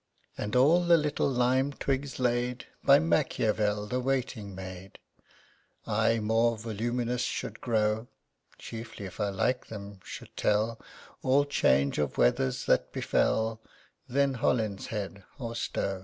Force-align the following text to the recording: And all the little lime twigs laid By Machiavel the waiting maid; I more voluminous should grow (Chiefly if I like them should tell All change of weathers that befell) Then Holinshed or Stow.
And 0.35 0.55
all 0.55 0.83
the 0.83 0.97
little 0.97 1.29
lime 1.29 1.73
twigs 1.73 2.17
laid 2.19 2.65
By 2.83 2.97
Machiavel 2.97 3.85
the 3.85 3.99
waiting 3.99 4.55
maid; 4.55 4.97
I 5.85 6.17
more 6.17 6.57
voluminous 6.57 7.21
should 7.21 7.61
grow 7.61 8.07
(Chiefly 8.57 9.05
if 9.05 9.19
I 9.19 9.29
like 9.29 9.67
them 9.67 9.99
should 10.03 10.35
tell 10.35 10.81
All 11.21 11.45
change 11.45 11.99
of 11.99 12.17
weathers 12.17 12.65
that 12.65 12.91
befell) 12.91 13.61
Then 14.09 14.33
Holinshed 14.37 15.21
or 15.37 15.55
Stow. 15.55 15.99